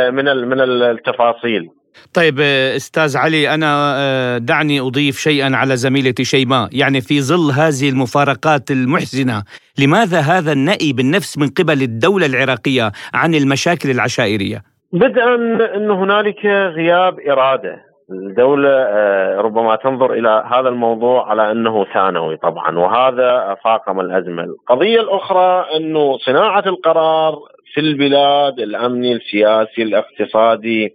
[0.10, 1.70] من من التفاصيل.
[2.14, 2.40] طيب
[2.76, 8.72] أستاذ علي أنا آه، دعني أضيف شيئا على زميلتي شيماء، يعني في ظل هذه المفارقات
[8.72, 9.44] المحزنة،
[9.80, 14.62] لماذا هذا النأي بالنفس من قبل الدولة العراقية عن المشاكل العشائرية؟
[14.94, 15.36] بدءا
[15.76, 17.76] أن هنالك غياب إرادة،
[18.12, 24.44] الدولة آه، ربما تنظر إلى هذا الموضوع على أنه ثانوي طبعا وهذا فاقم الأزمة.
[24.44, 27.40] القضية الأخرى أنه صناعة القرار
[27.76, 30.94] في البلاد الامني السياسي الاقتصادي.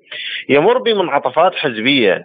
[0.48, 2.24] يمر بمنعطفات حزبية.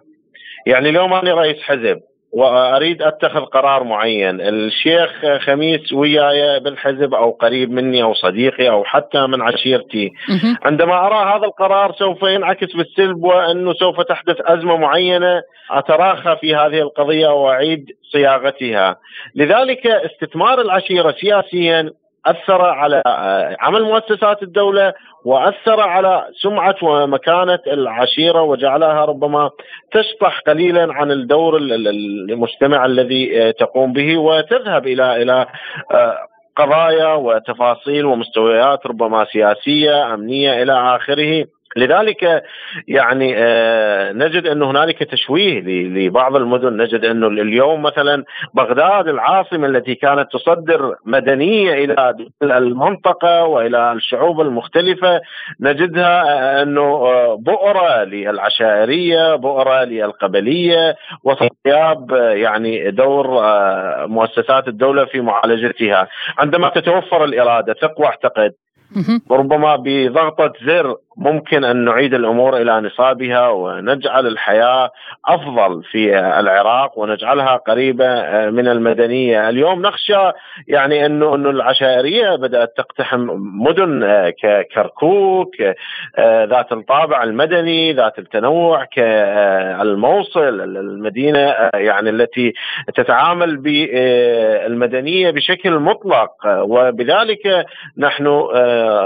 [0.66, 2.00] يعني اليوم أنا رئيس حزب
[2.34, 9.28] وأريد أتخذ قرار معين، الشيخ خميس وياي بالحزب أو قريب مني أو صديقي أو حتى
[9.28, 10.12] من عشيرتي،
[10.64, 15.42] عندما أرى هذا القرار سوف ينعكس بالسلب وأنه سوف تحدث أزمة معينة
[15.72, 18.98] أتراخى في هذه القضية وأعيد صياغتها،
[19.36, 21.92] لذلك استثمار العشيرة سياسيا
[22.26, 23.02] أثر على
[23.60, 24.94] عمل مؤسسات الدولة
[25.26, 29.50] وأثر على سمعة ومكانة العشيرة وجعلها ربما
[29.92, 35.46] تشطح قليلا عن الدور المجتمع الذي تقوم به وتذهب إلى إلى
[35.92, 36.18] آه،
[36.56, 41.46] قضايا وتفاصيل ومستويات ربما سياسية أمنية إلى آخره.
[41.78, 42.44] لذلك
[42.88, 46.78] يعني آه نجد أن هنالك تشويه لبعض المدن.
[46.82, 55.22] نجد أنه اليوم مثلا بغداد العاصمة التي كانت تصدر مدنية إلى المنطقة وإلى الشعوب المختلفة
[55.60, 63.28] نجدها آه، أنه آه، بؤرة للعشائرية بؤرة للقبلية وغياب يعني دور
[64.08, 66.08] مؤسسات الدولة في معالجتها.
[66.38, 68.54] عندما تتوفر الإرادة ثق واعتقد
[69.32, 74.92] ربما بضغطة زر ممكن أن نعيد الأمور إلى نصابها ونجعل الحياة
[75.26, 80.32] أفضل في العراق ونجعلها قريبة آه، من المدنية، اليوم نخشى
[80.68, 85.56] يعني انه انه العشائرية بدأت تقتحم مدن ككركوك
[86.20, 92.54] ذات الطابع المدني، ذات التنوع كالموصل المدينة يعني التي
[92.96, 96.32] تتعامل بالمدنية بشكل مطلق.
[96.46, 97.66] وبذلك
[97.98, 98.28] نحن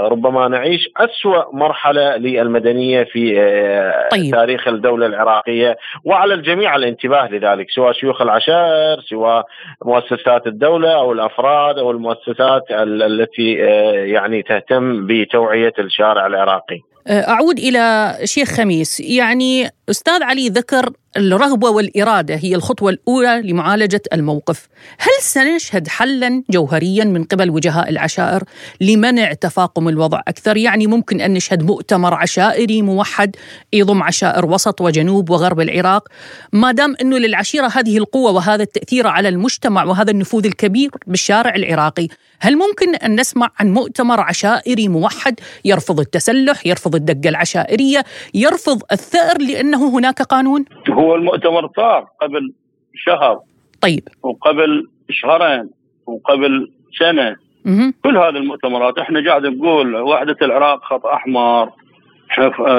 [0.08, 4.34] ربما نعيش أسوأ مرحلة للمدنية في آه، طيب.
[4.34, 9.44] تاريخ الدولة العراقية وعلى الجميع الانتباه لذلك سواء شيوخ العشائر سواء
[9.84, 16.80] مؤسسات الدولة أو الأفراد أو المؤسسات التي آه، يعني تهتم بتوعية الشارع العراقي.
[17.10, 24.68] أعود إلى شيخ خميس يعني أستاذ علي ذكر الرغبة والإرادة هي الخطوة الأولى لمعالجة الموقف.
[24.98, 28.44] هل سنشهد حلا جوهريا من قبل وجهاء العشائر
[28.80, 33.36] لمنع تفاقم الوضع أكثر؟ يعني ممكن أن نشهد مؤتمر عشائري موحد
[33.72, 36.08] يضم عشائر وسط وجنوب وغرب العراق.
[36.52, 42.08] ما دام أنه للعشيرة هذه القوة وهذا التأثير على المجتمع وهذا النفوذ الكبير بالشارع العراقي
[42.40, 49.36] هل ممكن أن نسمع عن مؤتمر عشائري موحد يرفض التسلح يرفض الدقة العشائرية يرفض الثأر
[49.80, 52.52] لأنه هناك قانون هو المؤتمر صار قبل
[52.94, 53.40] شهر
[53.80, 55.70] طيب وقبل شهرين
[56.06, 57.92] وقبل سنة مه.
[58.04, 61.70] كل هذه المؤتمرات إحنا قاعد نقول وحدة العراق خط أحمر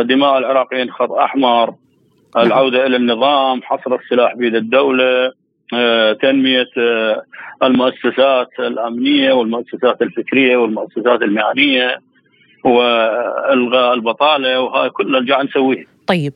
[0.02, 1.74] دماء العراقيين خط أحمر
[2.36, 2.46] نعم.
[2.46, 5.32] العودة إلى النظام حصر السلاح بيد الدولة
[5.74, 7.24] آه، تنمية آه،
[7.64, 12.00] المؤسسات الأمنية والمؤسسات الفكرية والمؤسسات المهنية
[12.66, 15.86] والغاء البطالة وهاي كلها قاعد نسويها.
[16.08, 16.34] طيب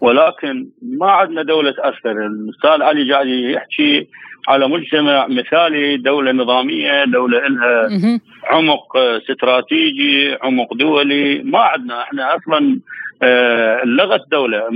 [0.00, 4.06] ولكن ما عندنا دولة أثر الأستاذ علي قاعد يحكي
[4.48, 7.88] على مجتمع مثالي دولة نظامية دولة لها
[8.44, 11.42] عمق استراتيجي عمق دولي.
[11.42, 12.02] ما عندنا.
[12.02, 12.80] إحنا أصلا
[13.22, 14.68] آه، لغت دولة.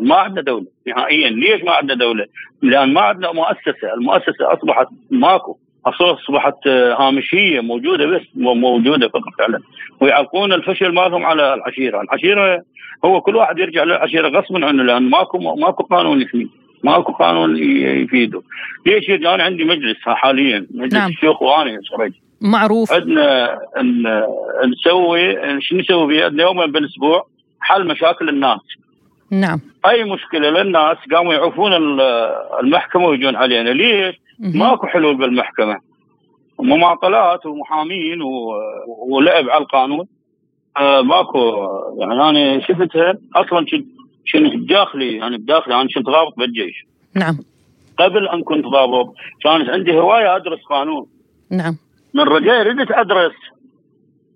[0.00, 1.30] ما عندنا دولة نهائيا.
[1.30, 2.26] ليش ما عندنا دولة؟
[2.62, 3.94] لأن ما عندنا مؤسسة.
[3.94, 5.58] المؤسسة أصبحت ماكو.
[5.86, 9.58] اصبحت هامشية موجودة بس موجودة فقط فعلا.
[10.00, 12.62] ويعلقون الفشل مالهم على العشيرة، العشيرة
[13.04, 16.46] هو كل واحد يرجع للعشيرة غصبا عنه لأن ماكو ماكو قانون يحميه
[16.84, 17.56] ماكو قانون
[18.02, 18.42] يفيده.
[18.86, 21.10] ليش أنا عندي مجلس حاليا مجلس نعم.
[21.10, 22.92] الشيوخ وأنا شريت معروف.
[22.92, 23.58] عندنا
[24.64, 27.26] نسوي شو نسوي فيه؟ عندنا يومين بالأسبوع
[27.60, 28.60] حل مشاكل الناس.
[29.30, 29.60] نعم.
[29.86, 31.72] أي مشكلة للناس؟ قاموا يعوفون
[32.60, 33.70] المحكمة ويجون علينا.
[33.70, 35.76] ليش؟ ماكو حلول بالمحكمة.
[36.60, 38.22] مماطلات ومحامين
[39.10, 40.06] ولعب على القانون.
[40.76, 41.38] آه ماكو
[41.98, 43.66] يعني أنا شفتها أصلا
[44.32, 46.84] كنت بداخلي يعني بداخلي أنا كنت ضابط بالجيش.
[47.14, 47.38] نعم.
[47.98, 51.06] قبل أن كنت ضابط كانت عندي هواية أدرس قانون.
[51.50, 51.76] نعم.
[52.14, 53.32] من رجاء ردت أدرس.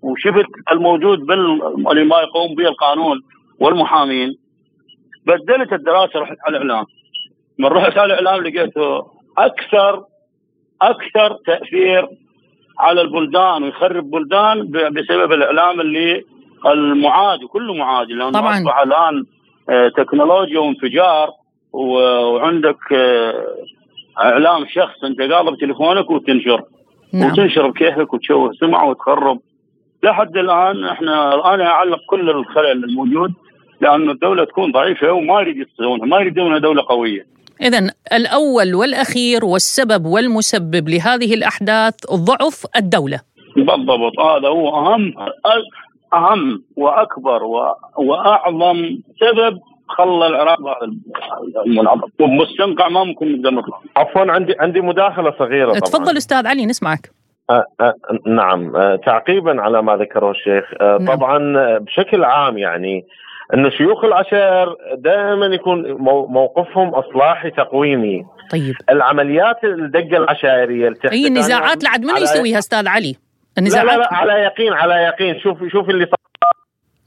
[0.01, 1.61] وشفت الموجود بال
[1.91, 3.21] اللي ما يقوم به القانون
[3.59, 4.37] والمحامين.
[5.25, 6.85] بدلت الدراسة رحت على الإعلام.
[7.57, 10.03] من رحت على الإعلام لقيته أكثر
[10.81, 12.07] أكثر تأثير
[12.79, 16.23] على البلدان ويخرب بلدان بسبب الإعلام اللي
[16.65, 18.13] المعادي كله معادي.
[18.13, 18.57] لأنه طبعا.
[18.57, 19.25] أصبح الآن
[19.69, 21.29] آه، تكنولوجيا وانفجار
[21.73, 23.45] وعندك آه،
[24.19, 26.63] إعلام شخص أنت قاضب تليفونك وتنشر.
[27.13, 27.31] نعم.
[27.31, 29.39] وتنشر بكيفك وتشوه سمعة وتخرب.
[30.03, 33.33] لحد الآن إحنا الآن اعلق كل الخلل الموجود
[33.81, 37.25] لأنه الدولة تكون ضعيفة وما يريد يسوونها ما يريدونها دولة قوية.
[37.61, 43.19] إذا الأول والأخير والسبب والمسبب لهذه الأحداث ضعف الدولة.
[43.55, 44.19] بالضبط.
[44.19, 45.13] هذا هو أهم
[46.13, 47.43] أهم وأكبر
[47.97, 48.77] وأعظم
[49.19, 49.59] سبب
[49.97, 50.59] خلى العراق
[51.65, 52.09] المنعطف.
[52.19, 53.79] ومستنقع ما ممكن نقدر نطلع.
[53.95, 55.79] عفوا عندي عندي مداخلة صغيرة طبعا.
[55.79, 57.11] تفضل أستاذ علي نسمعك.
[58.27, 58.71] نعم.
[59.05, 60.65] تعقيبا على ما ذكره الشيخ.
[60.81, 61.15] نعم.
[61.15, 61.39] طبعا
[61.77, 63.05] بشكل عام يعني
[63.53, 68.25] إنه شيوخ العشائر دائما يكون مو- موقفهم إصلاحي تقويمي.
[68.51, 68.75] طيب.
[68.89, 73.17] العمليات الدقة العشائرية عنها النزاعات لعد على- يسويها أستاذ علي؟ لا
[73.57, 75.39] النزاعات؟ لا لا على يقين على يقين.
[75.39, 76.15] شوف شوف اللي صار.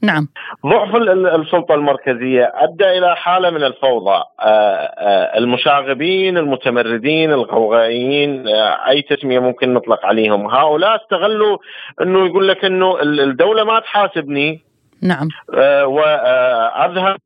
[0.01, 0.27] نعم.
[0.65, 4.23] ضعف ال- ال- السلطة المركزية أدى إلى حالة من الفوضى.
[4.39, 10.47] آه، آه، المشاغبين المتمردين الغوغائيين آه، أي تسمية ممكن نطلق عليهم.
[10.47, 11.57] هؤلاء استغلوا
[12.01, 14.64] أنه يقول لك أنه ال- الدولة ما تحاسبني.
[15.03, 15.27] نعم.
[15.53, 17.17] آه، وأذهب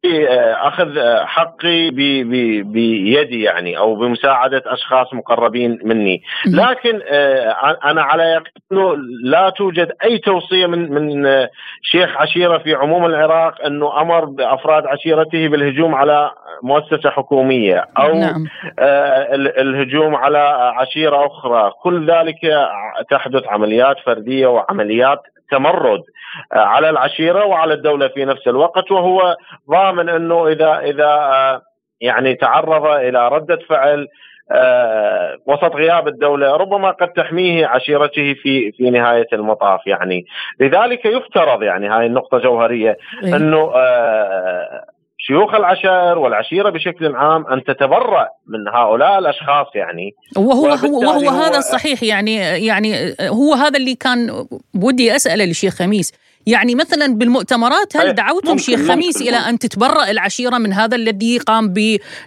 [0.62, 1.90] أخذ آه، حقي
[2.64, 6.22] بيدي يعني أو بمساعدة أشخاص مقربين مني،.
[6.48, 8.50] لكن آه، أنا على يقين
[9.24, 11.50] لا توجد أي توصية من من آه،
[11.82, 16.32] شيخ عشيرة في عموم العراق إنه أمر بأفراد عشيرته بالهجوم على
[16.64, 18.48] مؤسسة حكومية أو نعم.
[18.80, 21.72] آه، ال- الهجوم على عشيرة أخرى.
[21.82, 22.36] كل ذلك
[23.10, 25.20] تحدث عمليات فردية وعمليات
[25.52, 26.00] تمرد.
[26.00, 26.19] آه،
[26.52, 29.36] على العشيرة وعلى الدولة في نفس الوقت وهو
[29.70, 31.62] ضامن أنه إذا إذا آه،
[32.02, 34.08] يعني تعرض إلى ردة فعل
[34.52, 40.26] آه، وسط غياب الدولة ربما قد تحميه عشيرته في في نهاية المطاف يعني
[40.60, 43.36] لذلك يفترض يعني هاي النقطة جوهرية إيه.
[45.22, 50.12] شيوخ العشائر والعشيرة بشكل عام أن تتبرأ من هؤلاء الأشخاص يعني.
[50.38, 54.46] وهو وهو هو- هذا الصحيح يعني يعني هو هذا اللي كان
[54.82, 56.12] ودي أسأله للشيخ خميس.
[56.48, 60.96] يعني مثلا بالمؤتمرات هل أي، دعوتم شيخ ممكن- خميس إلى أن تتبرأ العشيرة من هذا
[60.96, 61.74] الذي قام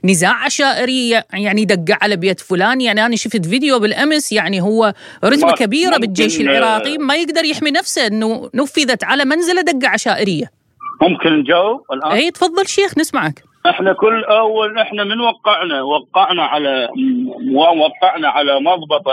[0.05, 5.53] بنزاع عشائري يعني دق على بيت فلان؟ يعني أنا شفت فيديو بالأمس يعني هو رتبة
[5.53, 10.62] كبيرة بالجيش العراقي ما يقدر يحمي نفسه إنه نفذت على منزلة دقه عشائرية.
[11.03, 13.43] ممكن نجاوب الآن؟ اي تفضل شيخ نسمعك.
[13.69, 16.89] إحنا كل أول إحنا من وقعنا وقعنا على
[17.55, 19.13] وقعنا على مضبطه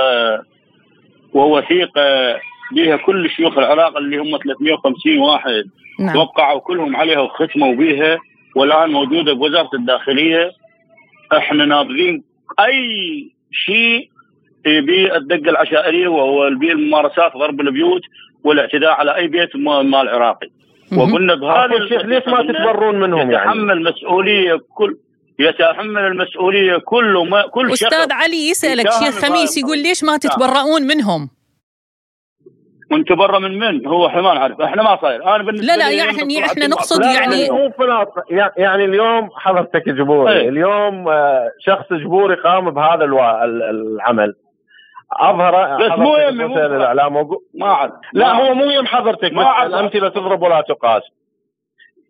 [1.34, 2.40] ووثيقه
[2.76, 5.64] بها كل شيوخ العراق اللي هم 350 واحد.
[6.00, 6.18] نعم.
[6.18, 8.18] وقعوا كلهم عليها وختموا بها
[8.56, 10.52] والآن موجودة بوزاره الداخلية.
[11.38, 12.24] إحنا نابذين
[12.60, 14.10] أي شيء
[14.66, 18.02] بالدقه العشائرية وهو بالممارسات ضرب البيوت
[18.44, 20.48] والاعتداء على أي بيت ما- مال عراقي.
[20.98, 24.98] وقلنا بهذا الشيخ ليش ما تتبرون منهم يعني؟ يتحمل مسؤولية كل
[25.40, 27.84] يتحمل المسؤولية كل ما كل شخص.
[27.94, 29.58] أستاذ علي يسألك شيخ خميس.
[29.58, 31.30] يقول ليش ما تتبرؤون منهم؟
[32.92, 34.62] وانت برا من من؟ هو إحنا ما نعرف.
[34.62, 35.36] إحنا ما صاير.
[35.36, 37.72] أنا بالنسبة لا لا يعني إحنا نقصد يعني- مو
[38.58, 40.34] يعني اليوم حضرتك جبوري.
[40.34, 40.50] إيه.
[40.50, 44.34] اليوم آه، شخص جبوري قام بهذا العمل.
[45.14, 46.74] أظهر بس مو يمي، مو وسائل.
[46.76, 49.70] الاعلام وقو- ما أعرف لا ما هو مو يم حضرتك ما أعرف.
[49.74, 51.02] الأمثلة تضرب ولا تقاس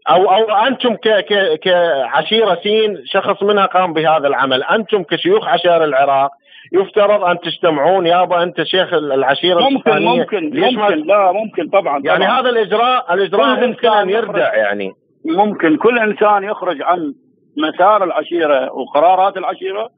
[0.10, 5.84] أو أو أنتم ك ك كعشيره سين شخص منها قام بهذا العمل أنتم كشيوخ عشائر
[5.84, 6.32] العراق
[6.74, 10.20] يفترض أن تجتمعون يابا أنت شيخ العشيرة ممكن الفلانية.
[10.20, 12.40] ممكن ليش ما- ممكن لا ممكن طبعا يعني طبعاً.
[12.40, 14.56] هذا الإجراء الإجراء ان إنسان يردع.
[14.56, 14.92] يعني
[15.26, 17.14] ممكن كل إنسان يخرج عن
[17.58, 19.90] مسار العشيرة وقرارات العشيرة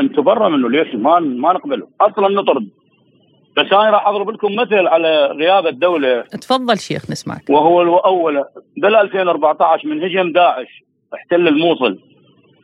[0.00, 0.70] أن تبرى منه.
[0.70, 1.88] ليش؟ ما ما نقبله.
[2.00, 2.68] أصلا نطرد.
[3.56, 6.22] بس أنا راح أضرب لكم مثل على غياب الدولة.
[6.22, 7.50] تفضل شيخ نسمعك.
[7.50, 8.44] وهو الأول.
[8.76, 10.82] بال 2014 من هجم داعش.
[11.14, 11.98] احتل الموصل.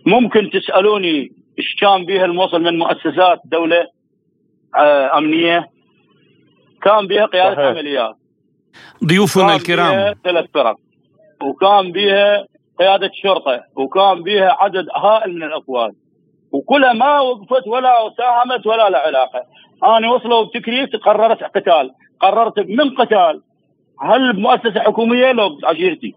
[0.07, 3.87] ممكن تسألوني إيش كان بها الموصل من مؤسسات دولة
[4.77, 5.71] آه أمنية؟
[6.83, 7.67] كان بها قيادة صحيح.
[7.67, 8.17] عمليات.
[9.05, 9.91] ضيوفنا كان الكرام.
[9.91, 10.77] بها ثلاث فرق.
[11.43, 12.47] وكان بها
[12.79, 13.65] قيادة شرطة.
[13.77, 15.93] وكان بها عدد هائل من الأفواج
[16.53, 19.43] وكلها ما وقفت ولا ساهمت ولا لا علاقة.
[19.85, 21.91] أنا وصلوا بتكليف قررت قتال.
[22.21, 23.43] قررت من قتال.
[24.01, 26.15] هل بمؤسسة حكومية؟ لو عشيرتي.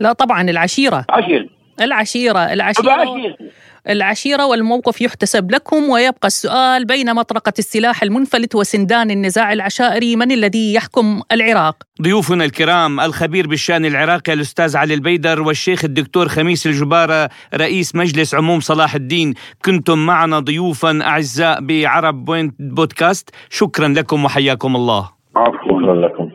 [0.00, 1.04] لا طبعا العشيرة.
[1.10, 1.50] عشير.
[1.80, 3.50] العشيرة العشيره بعشيرتي
[3.88, 10.74] العشيرة والموقف يحتسب لكم ويبقى السؤال بين مطرقة السلاح المنفلت وسندان النزاع العشائري من الذي
[10.74, 17.94] يحكم العراق؟ ضيوفنا الكرام الخبير بالشأن العراقي الأستاذ علي البيدر والشيخ الدكتور خميس الجبارة رئيس
[17.94, 19.34] مجلس عموم صلاح الدين.
[19.64, 23.30] كنتم معنا ضيوفا أعزاء بعرب Point بودكاست.
[23.50, 25.10] شكرا لكم وحياكم الله.
[25.36, 25.52] عفوا.
[25.64, 26.30] شكرا لكم.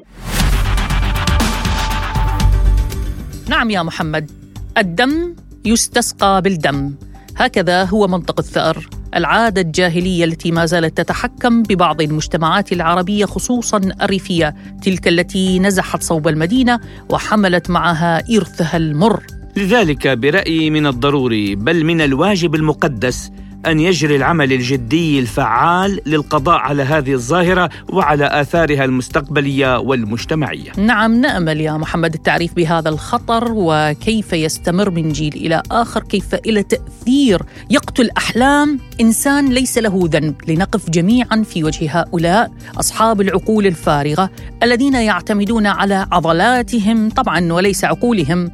[3.50, 4.32] نعم يا محمد
[4.78, 5.36] الدم
[5.66, 7.07] يستسقى بالدم.
[7.38, 8.90] هكذا هو منطق الثأر.
[9.16, 16.28] العادة الجاهلية التي ما زالت تتحكم ببعض المجتمعات العربية خصوصا الريفية تلك التي نزحت صوب
[16.28, 16.80] المدينة
[17.10, 19.24] وحملت معها إرثها المر.
[19.58, 23.32] لذلك برأيي من الضروري بل من الواجب المقدس
[23.66, 30.72] أن يجري العمل الجدي الفعال للقضاء على هذه الظاهرة وعلى آثارها المستقبلية والمجتمعية.
[30.78, 36.64] نعم نأمل يا محمد التعريف بهذا الخطر وكيف يستمر من جيل إلى آخر، كيف إلى
[36.64, 44.30] تأثير يقتل أحلام إنسان ليس له ذنب، لنقف جميعا في وجه هؤلاء أصحاب العقول الفارغة
[44.64, 48.52] الذين يعتمدون على عضلاتهم طبعا وليس عقولهم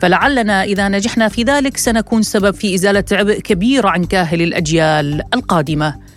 [0.00, 6.09] فلعلنا إذا نجحنا في ذلك سنكون سبب في إزالة عبء كبير عن كاهل الأجيال القادمة.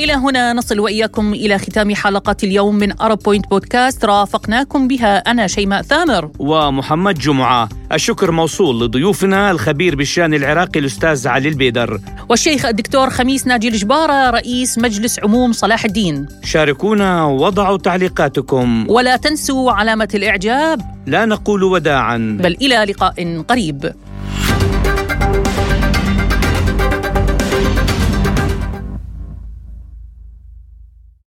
[0.00, 5.46] إلى هنا نصل وإياكم إلى ختام حلقة اليوم من Arab Point بودكاست رافقناكم بها أنا
[5.46, 6.30] شيماء ثامر.
[6.38, 7.68] ومحمد جمعة.
[7.92, 12.00] الشكر موصول لضيوفنا الخبير بالشأن العراقي الأستاذ علي البيدر.
[12.28, 16.26] والشيخ الدكتور خميس ناجي الجبارة رئيس مجلس عموم صلاح الدين.
[16.44, 18.86] شاركونا وضعوا تعليقاتكم.
[18.88, 20.80] ولا تنسوا علامة الإعجاب.
[21.06, 22.38] لا نقول وداعا.
[22.40, 23.92] بل إلى لقاء قريب.